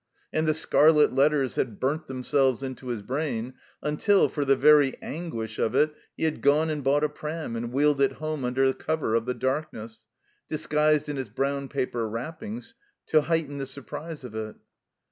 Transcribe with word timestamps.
And 0.33 0.47
the 0.47 0.55
scarlet 0.55 1.13
letters 1.13 1.53
had 1.57 1.79
burnt 1.79 2.07
themselves 2.07 2.63
into 2.63 2.87
his 2.87 3.03
brain, 3.03 3.53
until, 3.83 4.29
for 4.29 4.43
the 4.43 4.55
very 4.55 4.95
anguish 4.99 5.59
of 5.59 5.75
it, 5.75 5.93
he 6.17 6.23
had 6.23 6.41
gone 6.41 6.71
and 6.71 6.83
bought 6.83 7.03
a 7.03 7.07
prtoi 7.07 7.55
and 7.55 7.71
wheeled 7.71 8.01
it 8.01 8.13
home 8.13 8.43
under 8.43 8.73
cover 8.73 9.13
of 9.13 9.27
the 9.27 9.35
darkness, 9.35 10.03
disguised 10.47 11.07
in 11.07 11.19
its 11.19 11.29
brown 11.29 11.67
paper 11.69 12.09
wrappings 12.09 12.73
to 13.05 13.21
heighten 13.21 13.59
the 13.59 13.67
surprise 13.67 14.23
of 14.23 14.33
it. 14.33 14.55